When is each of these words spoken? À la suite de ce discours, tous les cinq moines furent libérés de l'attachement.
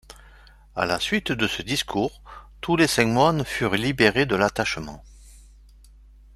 À 0.75 0.87
la 0.87 0.99
suite 0.99 1.31
de 1.31 1.45
ce 1.45 1.61
discours, 1.61 2.23
tous 2.59 2.75
les 2.75 2.87
cinq 2.87 3.05
moines 3.05 3.45
furent 3.45 3.75
libérés 3.75 4.25
de 4.25 4.35
l'attachement. 4.35 5.03